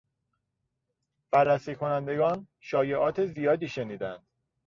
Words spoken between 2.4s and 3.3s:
شایعات